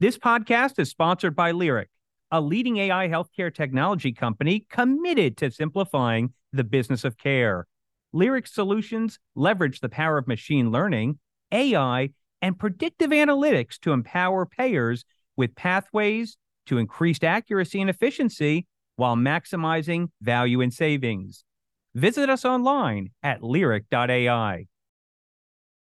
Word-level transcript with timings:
This 0.00 0.16
podcast 0.16 0.78
is 0.78 0.88
sponsored 0.88 1.34
by 1.34 1.50
Lyric, 1.50 1.88
a 2.30 2.40
leading 2.40 2.76
AI 2.76 3.08
healthcare 3.08 3.52
technology 3.52 4.12
company 4.12 4.64
committed 4.70 5.36
to 5.38 5.50
simplifying 5.50 6.34
the 6.52 6.62
business 6.62 7.02
of 7.02 7.18
care. 7.18 7.66
Lyric 8.12 8.46
solutions 8.46 9.18
leverage 9.34 9.80
the 9.80 9.88
power 9.88 10.16
of 10.16 10.28
machine 10.28 10.70
learning, 10.70 11.18
AI, 11.50 12.10
and 12.40 12.56
predictive 12.56 13.10
analytics 13.10 13.76
to 13.80 13.90
empower 13.90 14.46
payers 14.46 15.04
with 15.36 15.56
pathways 15.56 16.36
to 16.66 16.78
increased 16.78 17.24
accuracy 17.24 17.80
and 17.80 17.90
efficiency 17.90 18.68
while 18.94 19.16
maximizing 19.16 20.10
value 20.22 20.60
and 20.60 20.72
savings. 20.72 21.42
Visit 21.96 22.30
us 22.30 22.44
online 22.44 23.10
at 23.24 23.42
lyric.ai. 23.42 24.66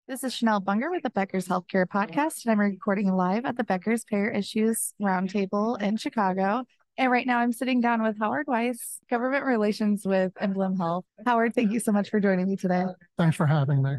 This 0.08 0.24
is 0.24 0.32
Chanel 0.32 0.62
Bunger 0.62 0.90
with 0.90 1.02
the 1.02 1.10
Becker's 1.10 1.46
Healthcare 1.46 1.84
Podcast, 1.84 2.46
and 2.46 2.52
I'm 2.52 2.58
recording 2.58 3.12
live 3.12 3.44
at 3.44 3.58
the 3.58 3.62
Becker's 3.62 4.04
Payer 4.04 4.30
Issues 4.30 4.94
Roundtable 4.98 5.78
in 5.82 5.98
Chicago. 5.98 6.64
And 6.96 7.12
right 7.12 7.26
now 7.26 7.40
I'm 7.40 7.52
sitting 7.52 7.82
down 7.82 8.02
with 8.02 8.18
Howard 8.18 8.46
Weiss, 8.46 9.00
Government 9.10 9.44
Relations 9.44 10.06
with 10.06 10.32
Emblem 10.40 10.78
Health. 10.78 11.04
Howard, 11.26 11.54
thank 11.54 11.72
you 11.72 11.78
so 11.78 11.92
much 11.92 12.08
for 12.08 12.20
joining 12.20 12.48
me 12.48 12.56
today. 12.56 12.86
Thanks 13.18 13.36
for 13.36 13.44
having 13.44 13.82
me. 13.82 13.96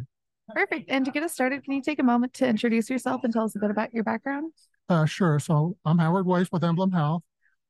Perfect. 0.50 0.90
And 0.90 1.06
to 1.06 1.12
get 1.12 1.22
us 1.22 1.32
started, 1.32 1.64
can 1.64 1.74
you 1.76 1.82
take 1.84 2.00
a 2.00 2.04
moment 2.04 2.34
to 2.34 2.48
introduce 2.48 2.90
yourself 2.90 3.24
and 3.24 3.32
tell 3.32 3.44
us 3.44 3.56
a 3.56 3.60
bit 3.60 3.70
about 3.70 3.94
your 3.94 4.04
background? 4.04 4.52
Uh, 4.90 5.06
sure. 5.06 5.38
So 5.38 5.78
I'm 5.86 6.00
Howard 6.00 6.26
Weiss 6.26 6.48
with 6.52 6.64
Emblem 6.64 6.92
Health. 6.92 7.22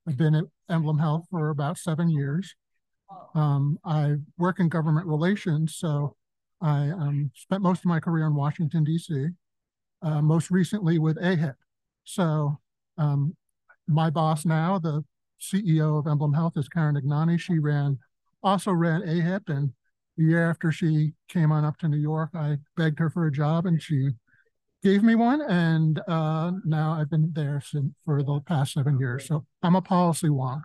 I've 0.08 0.16
been 0.16 0.36
at 0.36 0.46
Emblem 0.70 0.98
Health 0.98 1.26
for 1.30 1.50
about 1.50 1.78
seven 1.78 2.10
years. 2.10 2.56
Um, 3.36 3.80
I 3.84 4.16
work 4.38 4.62
in 4.62 4.70
government 4.70 5.08
relations, 5.08 5.76
so 5.76 6.16
I 6.62 6.90
um, 6.90 7.32
spent 7.36 7.62
most 7.62 7.80
of 7.80 7.86
my 7.86 8.00
career 8.00 8.26
in 8.26 8.36
Washington, 8.36 8.84
D.C., 8.84 9.28
uh, 10.02 10.22
most 10.22 10.52
recently 10.52 11.00
with 11.00 11.18
AHIP. 11.18 11.56
So 12.04 12.60
um, 12.98 13.36
my 13.88 14.10
boss 14.10 14.46
now, 14.46 14.80
the 14.80 15.04
CEO 15.42 16.00
of 16.00 16.08
Emblem 16.08 16.34
Health, 16.34 16.54
is 16.58 16.68
Karen 16.68 16.96
Ignagni. 16.96 17.40
She 17.40 17.60
ran, 17.60 17.98
also 18.44 18.72
ran 18.72 19.02
AHIP, 19.02 19.50
and 19.50 19.72
the 20.18 20.26
year 20.26 20.50
after 20.50 20.72
she 20.72 21.14
came 21.30 21.52
on 21.52 21.64
up 21.64 21.78
to 21.78 21.88
New 21.88 21.98
York, 21.98 22.32
I 22.34 22.58
begged 22.76 23.00
her 23.00 23.10
for 23.10 23.28
a 23.28 23.32
job, 23.32 23.66
and 23.66 23.82
she 23.82 24.10
gave 24.84 25.04
me 25.04 25.16
one, 25.16 25.42
and 25.42 26.02
uh, 26.08 26.52
now 26.66 26.94
I've 26.94 27.10
been 27.10 27.32
there 27.34 27.62
since, 27.66 27.94
for 28.06 28.24
the 28.24 28.40
past 28.42 28.74
seven 28.74 29.00
years. 29.00 29.28
So 29.28 29.46
I'm 29.64 29.76
a 29.76 29.82
policy 29.82 30.28
wonk, 30.28 30.62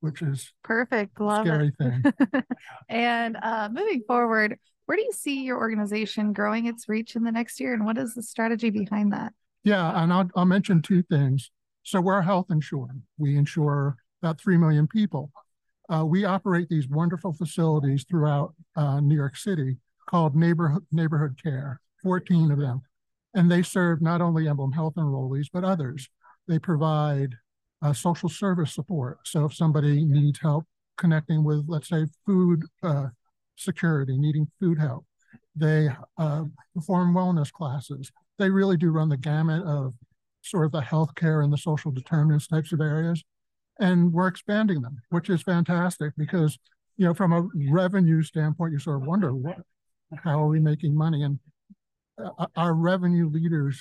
which 0.00 0.22
is 0.22 0.52
perfect. 0.62 1.20
Love 1.20 1.46
scary 1.46 1.72
it. 1.78 2.02
thing. 2.02 2.42
and 2.88 3.36
uh, 3.42 3.68
moving 3.72 4.02
forward, 4.06 4.58
where 4.86 4.96
do 4.96 5.02
you 5.02 5.12
see 5.12 5.42
your 5.42 5.58
organization 5.58 6.32
growing 6.32 6.66
its 6.66 6.88
reach 6.88 7.16
in 7.16 7.24
the 7.24 7.32
next 7.32 7.60
year, 7.60 7.74
and 7.74 7.84
what 7.84 7.98
is 7.98 8.14
the 8.14 8.22
strategy 8.22 8.70
behind 8.70 9.12
that? 9.12 9.32
Yeah, 9.64 10.02
and 10.02 10.12
I'll, 10.12 10.28
I'll 10.36 10.44
mention 10.44 10.80
two 10.80 11.02
things. 11.02 11.50
So 11.82 12.00
we're 12.00 12.22
health 12.22 12.46
insured. 12.50 13.02
We 13.18 13.36
insure 13.36 13.96
about 14.22 14.40
3 14.40 14.56
million 14.56 14.86
people. 14.86 15.30
Uh, 15.88 16.04
we 16.04 16.24
operate 16.24 16.68
these 16.68 16.88
wonderful 16.88 17.32
facilities 17.32 18.04
throughout 18.08 18.54
uh, 18.76 19.00
New 19.00 19.14
York 19.14 19.36
City 19.36 19.76
called 20.08 20.34
neighborhood, 20.34 20.84
neighborhood 20.90 21.40
care, 21.42 21.80
14 22.02 22.50
of 22.50 22.58
them. 22.58 22.82
And 23.34 23.50
they 23.50 23.62
serve 23.62 24.00
not 24.00 24.20
only 24.20 24.48
Emblem 24.48 24.72
Health 24.72 24.94
enrollees, 24.96 25.46
but 25.52 25.64
others. 25.64 26.08
They 26.48 26.58
provide 26.58 27.34
uh, 27.82 27.92
social 27.92 28.28
service 28.28 28.72
support. 28.72 29.18
So 29.24 29.44
if 29.44 29.54
somebody 29.54 30.04
needs 30.04 30.40
help 30.40 30.64
connecting 30.96 31.44
with, 31.44 31.64
let's 31.68 31.88
say, 31.88 32.06
food 32.24 32.64
uh, 32.82 33.08
security, 33.56 34.16
needing 34.16 34.48
food 34.60 34.78
help, 34.78 35.04
they 35.54 35.88
uh, 36.18 36.44
perform 36.74 37.14
wellness 37.14 37.50
classes. 37.50 38.12
They 38.38 38.50
really 38.50 38.76
do 38.76 38.90
run 38.90 39.08
the 39.08 39.16
gamut 39.16 39.64
of 39.64 39.94
sort 40.42 40.66
of 40.66 40.72
the 40.72 40.82
healthcare 40.82 41.42
and 41.42 41.52
the 41.52 41.58
social 41.58 41.90
determinants 41.90 42.46
types 42.46 42.72
of 42.72 42.80
areas. 42.80 43.24
And 43.78 44.12
we're 44.12 44.28
expanding 44.28 44.80
them, 44.80 44.98
which 45.10 45.28
is 45.28 45.42
fantastic 45.42 46.12
because, 46.16 46.58
you 46.96 47.04
know, 47.04 47.14
from 47.14 47.32
a 47.32 47.48
revenue 47.70 48.22
standpoint, 48.22 48.72
you 48.72 48.78
sort 48.78 49.02
of 49.02 49.08
wonder 49.08 49.34
what, 49.34 49.58
how 50.22 50.42
are 50.42 50.48
we 50.48 50.60
making 50.60 50.96
money? 50.96 51.22
And 51.22 51.38
uh, 52.22 52.46
our 52.56 52.74
revenue 52.74 53.28
leaders 53.28 53.80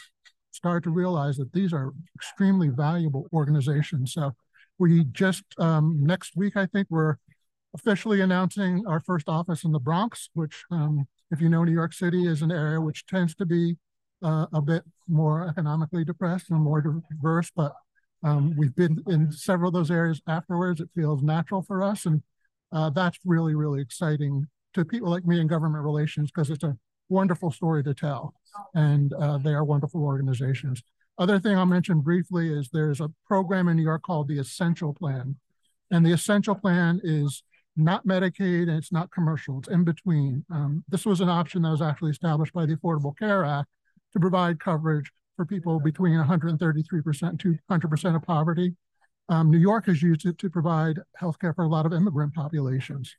start 0.51 0.83
to 0.85 0.89
realize 0.89 1.37
that 1.37 1.53
these 1.53 1.73
are 1.73 1.93
extremely 2.15 2.69
valuable 2.69 3.27
organizations. 3.33 4.13
So 4.13 4.31
we 4.77 5.05
just 5.05 5.43
um, 5.57 5.99
next 6.01 6.35
week, 6.35 6.57
I 6.57 6.65
think 6.65 6.87
we're 6.89 7.15
officially 7.75 8.21
announcing 8.21 8.85
our 8.87 9.01
first 9.01 9.27
office 9.27 9.63
in 9.63 9.71
the 9.71 9.79
Bronx, 9.79 10.29
which, 10.33 10.63
um, 10.71 11.07
if 11.29 11.41
you 11.41 11.49
know, 11.49 11.63
New 11.63 11.73
York 11.73 11.93
City 11.93 12.25
is 12.25 12.41
an 12.41 12.51
area 12.51 12.79
which 12.79 13.05
tends 13.05 13.35
to 13.35 13.45
be 13.45 13.75
uh, 14.23 14.45
a 14.53 14.61
bit 14.61 14.83
more 15.07 15.47
economically 15.47 16.05
depressed 16.05 16.49
and 16.49 16.61
more 16.61 16.81
diverse. 16.81 17.51
But 17.55 17.73
um, 18.23 18.55
we've 18.57 18.75
been 18.75 19.03
in 19.07 19.31
several 19.31 19.67
of 19.67 19.73
those 19.73 19.91
areas 19.91 20.21
afterwards. 20.27 20.79
It 20.79 20.89
feels 20.95 21.21
natural 21.21 21.61
for 21.61 21.83
us, 21.83 22.05
and 22.05 22.23
uh, 22.71 22.89
that's 22.91 23.19
really, 23.25 23.55
really 23.55 23.81
exciting 23.81 24.47
to 24.73 24.85
people 24.85 25.09
like 25.09 25.25
me 25.25 25.39
in 25.39 25.47
government 25.47 25.83
relations 25.83 26.31
because 26.31 26.49
it's 26.49 26.63
a 26.63 26.77
wonderful 27.09 27.51
story 27.51 27.83
to 27.83 27.93
tell, 27.93 28.33
and 28.73 29.13
uh, 29.13 29.37
they 29.37 29.53
are 29.53 29.63
wonderful 29.63 30.03
organizations. 30.03 30.81
Other 31.17 31.39
thing 31.39 31.57
I'll 31.57 31.65
mention 31.65 31.99
briefly 32.01 32.51
is 32.51 32.69
there's 32.69 32.99
a 32.99 33.11
program 33.27 33.67
in 33.67 33.77
New 33.77 33.83
York 33.83 34.03
called 34.03 34.27
the 34.27 34.39
Essential 34.39 34.93
Plan, 34.93 35.35
and 35.91 36.05
the 36.05 36.11
Essential 36.11 36.55
Plan 36.55 36.99
is 37.03 37.43
not 37.77 38.05
Medicaid 38.05 38.63
and 38.63 38.77
it's 38.77 38.91
not 38.91 39.11
commercial. 39.11 39.59
It's 39.59 39.67
in 39.67 39.83
between. 39.83 40.45
Um, 40.51 40.83
this 40.89 41.05
was 41.05 41.21
an 41.21 41.29
option 41.29 41.61
that 41.63 41.71
was 41.71 41.81
actually 41.81 42.11
established 42.11 42.53
by 42.53 42.65
the 42.65 42.75
Affordable 42.75 43.17
Care 43.17 43.43
Act 43.43 43.69
to 44.13 44.19
provide 44.19 44.59
coverage 44.59 45.11
for 45.35 45.45
people 45.45 45.79
between 45.79 46.17
133% 46.17 47.39
to 47.39 47.57
100% 47.69 48.15
of 48.15 48.21
poverty. 48.23 48.75
Um, 49.27 49.51
New 49.51 49.57
York 49.57 49.87
has 49.87 50.01
used 50.01 50.25
it 50.25 50.37
to 50.37 50.49
provide 50.49 50.99
healthcare 51.19 51.55
for 51.55 51.65
a 51.65 51.67
lot 51.67 51.85
of 51.85 51.93
immigrant 51.93 52.33
populations. 52.33 53.13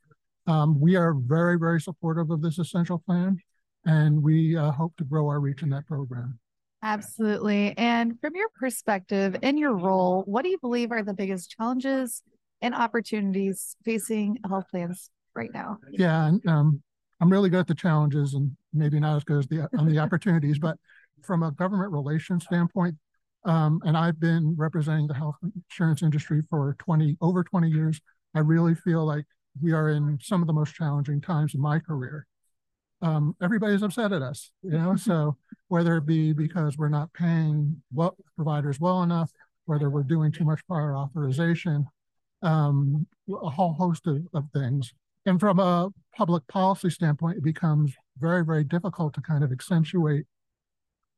Um, 0.46 0.80
we 0.80 0.96
are 0.96 1.12
very, 1.12 1.58
very 1.58 1.80
supportive 1.80 2.30
of 2.30 2.40
this 2.40 2.58
essential 2.58 2.98
plan, 2.98 3.38
and 3.84 4.22
we 4.22 4.56
uh, 4.56 4.70
hope 4.70 4.96
to 4.96 5.04
grow 5.04 5.26
our 5.26 5.40
reach 5.40 5.62
in 5.62 5.70
that 5.70 5.86
program. 5.86 6.38
Absolutely. 6.82 7.76
And 7.76 8.20
from 8.20 8.36
your 8.36 8.48
perspective, 8.50 9.36
in 9.42 9.58
your 9.58 9.74
role, 9.74 10.22
what 10.26 10.44
do 10.44 10.50
you 10.50 10.58
believe 10.58 10.92
are 10.92 11.02
the 11.02 11.14
biggest 11.14 11.50
challenges 11.50 12.22
and 12.62 12.74
opportunities 12.74 13.76
facing 13.84 14.38
health 14.48 14.66
plans 14.70 15.10
right 15.34 15.52
now? 15.52 15.78
Yeah, 15.90 16.26
and, 16.26 16.46
um, 16.46 16.82
I'm 17.20 17.30
really 17.30 17.48
good 17.48 17.60
at 17.60 17.66
the 17.66 17.74
challenges 17.74 18.34
and 18.34 18.56
maybe 18.74 19.00
not 19.00 19.16
as 19.16 19.24
good 19.24 19.38
as 19.38 19.46
the 19.46 19.68
on 19.78 19.88
the 19.88 19.98
opportunities, 19.98 20.58
but 20.58 20.76
from 21.22 21.42
a 21.42 21.50
government 21.50 21.92
relations 21.92 22.44
standpoint, 22.44 22.96
um, 23.44 23.80
and 23.84 23.96
I've 23.96 24.20
been 24.20 24.54
representing 24.56 25.06
the 25.06 25.14
health 25.14 25.36
insurance 25.42 26.02
industry 26.02 26.42
for 26.50 26.76
20 26.78 27.16
over 27.20 27.42
20 27.42 27.68
years. 27.68 28.00
I 28.34 28.40
really 28.40 28.74
feel 28.74 29.06
like 29.06 29.24
we 29.62 29.72
are 29.72 29.90
in 29.90 30.18
some 30.20 30.42
of 30.42 30.46
the 30.46 30.52
most 30.52 30.74
challenging 30.74 31.20
times 31.20 31.54
in 31.54 31.60
my 31.60 31.78
career. 31.78 32.26
Um, 33.02 33.34
everybody's 33.42 33.82
upset 33.82 34.12
at 34.12 34.22
us, 34.22 34.50
you 34.62 34.70
know. 34.70 34.96
so 34.96 35.36
whether 35.68 35.96
it 35.96 36.06
be 36.06 36.32
because 36.32 36.76
we're 36.76 36.88
not 36.88 37.12
paying 37.12 37.82
providers 38.36 38.80
well 38.80 39.02
enough, 39.02 39.30
whether 39.66 39.90
we're 39.90 40.02
doing 40.02 40.32
too 40.32 40.44
much 40.44 40.66
prior 40.66 40.96
authorization, 40.96 41.86
um, 42.46 43.06
a 43.28 43.50
whole 43.50 43.72
host 43.72 44.06
of, 44.06 44.24
of 44.32 44.44
things. 44.54 44.94
And 45.26 45.40
from 45.40 45.58
a 45.58 45.90
public 46.16 46.46
policy 46.46 46.90
standpoint, 46.90 47.38
it 47.38 47.42
becomes 47.42 47.92
very, 48.18 48.44
very 48.44 48.62
difficult 48.62 49.14
to 49.14 49.20
kind 49.20 49.42
of 49.42 49.52
accentuate 49.52 50.24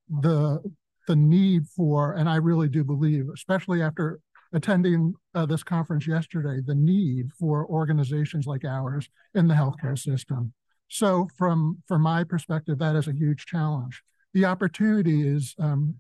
the 0.09 0.61
the 1.07 1.17
need 1.17 1.67
for, 1.67 2.13
and 2.13 2.29
I 2.29 2.37
really 2.37 2.69
do 2.69 2.85
believe, 2.85 3.29
especially 3.33 3.81
after 3.81 4.21
attending 4.53 5.15
uh, 5.35 5.47
this 5.47 5.63
conference 5.63 6.07
yesterday, 6.07 6.61
the 6.65 6.75
need 6.75 7.31
for 7.39 7.67
organizations 7.67 8.47
like 8.47 8.65
ours 8.65 9.09
in 9.35 9.49
the 9.49 9.55
healthcare 9.55 9.99
system. 9.99 10.53
So, 10.89 11.29
from 11.37 11.83
from 11.87 12.03
my 12.03 12.25
perspective, 12.25 12.79
that 12.79 12.97
is 12.97 13.09
a 13.09 13.13
huge 13.13 13.47
challenge. 13.47 14.03
The 14.33 14.47
opportunity 14.47 15.29
is, 15.29 15.55
um, 15.59 15.95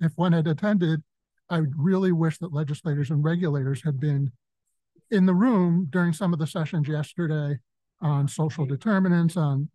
if 0.00 0.12
one 0.16 0.32
had 0.32 0.46
attended, 0.46 1.02
I 1.50 1.62
really 1.76 2.12
wish 2.12 2.38
that 2.38 2.52
legislators 2.52 3.10
and 3.10 3.24
regulators 3.24 3.82
had 3.82 3.98
been 3.98 4.30
in 5.10 5.26
the 5.26 5.34
room 5.34 5.86
during 5.90 6.12
some 6.12 6.32
of 6.32 6.38
the 6.38 6.46
sessions 6.46 6.88
yesterday 6.88 7.58
on 8.00 8.28
social 8.28 8.66
determinants, 8.66 9.36
on 9.36 9.68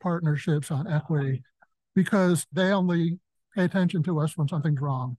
partnerships, 0.00 0.70
on 0.70 0.90
equity, 0.90 1.42
because 1.94 2.46
they 2.52 2.72
only 2.72 3.18
pay 3.54 3.64
attention 3.64 4.02
to 4.02 4.20
us 4.20 4.36
when 4.36 4.48
something's 4.48 4.80
wrong, 4.80 5.16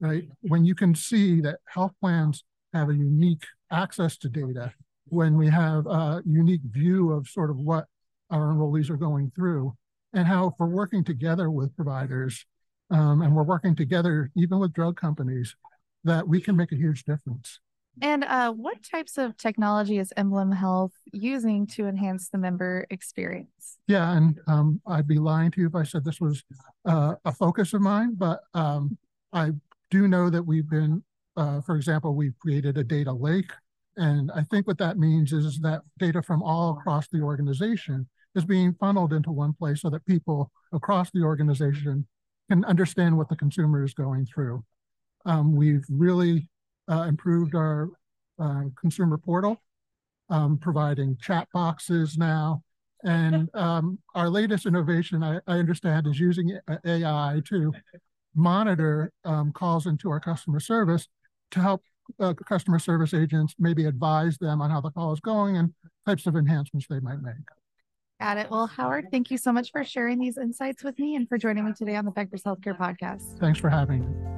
right? 0.00 0.28
When 0.42 0.64
you 0.64 0.74
can 0.74 0.94
see 0.94 1.40
that 1.42 1.58
health 1.66 1.92
plans 2.00 2.44
have 2.72 2.90
a 2.90 2.94
unique 2.94 3.44
access 3.70 4.16
to 4.18 4.28
data, 4.28 4.72
when 5.06 5.36
we 5.36 5.48
have 5.48 5.86
a 5.86 6.22
unique 6.26 6.62
view 6.64 7.12
of 7.12 7.28
sort 7.28 7.50
of 7.50 7.56
what 7.56 7.86
our 8.30 8.52
enrollees 8.52 8.90
are 8.90 8.96
going 8.96 9.32
through, 9.34 9.74
and 10.12 10.26
how 10.26 10.48
if 10.48 10.54
we're 10.58 10.66
working 10.66 11.04
together 11.04 11.50
with 11.50 11.74
providers 11.76 12.44
um, 12.90 13.22
and 13.22 13.34
we're 13.34 13.42
working 13.42 13.74
together 13.74 14.30
even 14.36 14.58
with 14.58 14.72
drug 14.72 14.98
companies, 14.98 15.54
that 16.04 16.26
we 16.26 16.40
can 16.40 16.56
make 16.56 16.72
a 16.72 16.76
huge 16.76 17.04
difference. 17.04 17.60
And 18.00 18.24
uh, 18.24 18.52
what 18.52 18.82
types 18.82 19.18
of 19.18 19.36
technology 19.36 19.98
is 19.98 20.12
Emblem 20.16 20.52
Health 20.52 20.92
using 21.12 21.66
to 21.68 21.86
enhance 21.86 22.28
the 22.28 22.38
member 22.38 22.86
experience? 22.90 23.78
Yeah, 23.86 24.16
and 24.16 24.38
um, 24.46 24.80
I'd 24.86 25.08
be 25.08 25.18
lying 25.18 25.50
to 25.52 25.60
you 25.60 25.66
if 25.66 25.74
I 25.74 25.82
said 25.82 26.04
this 26.04 26.20
was 26.20 26.42
uh, 26.84 27.14
a 27.24 27.32
focus 27.32 27.72
of 27.72 27.80
mine, 27.80 28.14
but 28.16 28.40
um, 28.54 28.96
I 29.32 29.52
do 29.90 30.08
know 30.08 30.30
that 30.30 30.42
we've 30.42 30.68
been, 30.68 31.02
uh, 31.36 31.60
for 31.62 31.76
example, 31.76 32.14
we've 32.14 32.38
created 32.38 32.76
a 32.78 32.84
data 32.84 33.12
lake. 33.12 33.50
And 33.96 34.30
I 34.32 34.42
think 34.42 34.66
what 34.66 34.78
that 34.78 34.98
means 34.98 35.32
is 35.32 35.58
that 35.60 35.82
data 35.98 36.22
from 36.22 36.42
all 36.42 36.78
across 36.78 37.08
the 37.08 37.20
organization 37.20 38.06
is 38.34 38.44
being 38.44 38.74
funneled 38.78 39.12
into 39.12 39.32
one 39.32 39.52
place 39.54 39.80
so 39.80 39.90
that 39.90 40.06
people 40.06 40.52
across 40.72 41.10
the 41.10 41.22
organization 41.22 42.06
can 42.48 42.64
understand 42.64 43.16
what 43.16 43.28
the 43.28 43.36
consumer 43.36 43.84
is 43.84 43.94
going 43.94 44.26
through. 44.26 44.64
Um, 45.24 45.56
we've 45.56 45.84
really 45.88 46.48
uh, 46.88 47.02
improved 47.02 47.54
our 47.54 47.88
uh, 48.38 48.62
consumer 48.80 49.18
portal, 49.18 49.60
um, 50.30 50.58
providing 50.58 51.16
chat 51.20 51.48
boxes 51.52 52.16
now. 52.16 52.62
And 53.04 53.48
um, 53.54 53.98
our 54.14 54.28
latest 54.28 54.66
innovation, 54.66 55.22
I, 55.22 55.38
I, 55.46 55.58
understand, 55.58 56.06
is 56.08 56.18
using 56.18 56.58
AI 56.84 57.40
to 57.48 57.72
monitor 58.34 59.12
um, 59.24 59.52
calls 59.52 59.86
into 59.86 60.10
our 60.10 60.18
customer 60.18 60.58
service 60.58 61.06
to 61.52 61.60
help 61.60 61.82
uh, 62.20 62.34
customer 62.34 62.78
service 62.78 63.14
agents 63.14 63.54
maybe 63.58 63.84
advise 63.84 64.38
them 64.38 64.60
on 64.60 64.70
how 64.70 64.80
the 64.80 64.90
call 64.90 65.12
is 65.12 65.20
going 65.20 65.56
and 65.56 65.72
types 66.06 66.26
of 66.26 66.36
enhancements 66.36 66.86
they 66.88 67.00
might 67.00 67.20
make. 67.20 67.34
Got 68.20 68.38
it. 68.38 68.50
Well, 68.50 68.66
Howard, 68.66 69.06
thank 69.12 69.30
you 69.30 69.38
so 69.38 69.52
much 69.52 69.70
for 69.70 69.84
sharing 69.84 70.18
these 70.18 70.38
insights 70.38 70.82
with 70.82 70.98
me 70.98 71.14
and 71.14 71.28
for 71.28 71.38
joining 71.38 71.64
me 71.64 71.72
today 71.72 71.94
on 71.94 72.04
the 72.04 72.10
Becker's 72.10 72.42
Healthcare 72.42 72.76
Podcast. 72.76 73.38
Thanks 73.38 73.60
for 73.60 73.70
having 73.70 74.00
me. 74.00 74.37